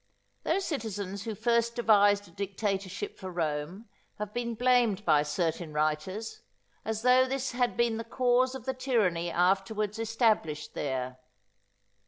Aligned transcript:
_Those 0.43 0.65
citizens 0.65 1.25
who 1.25 1.35
first 1.35 1.75
devised 1.75 2.27
a 2.27 2.31
dictatorship 2.31 3.19
for 3.19 3.29
Rome 3.31 3.87
have 4.17 4.33
been 4.33 4.55
blamed 4.55 5.05
by 5.05 5.21
certain 5.21 5.73
writers, 5.73 6.41
as 6.83 7.03
though 7.03 7.27
this 7.27 7.51
had 7.51 7.77
been 7.77 7.97
the 7.97 8.03
cause 8.03 8.55
of 8.55 8.65
the 8.65 8.73
tyranny 8.73 9.29
afterwards 9.29 9.99
established 9.99 10.73
there. 10.73 11.19